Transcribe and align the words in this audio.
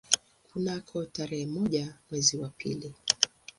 Kunako 0.51 1.05
tarehe 1.05 1.45
moja 1.45 1.93
mwezi 2.11 2.37
wa 2.37 2.49
pili 2.49 2.93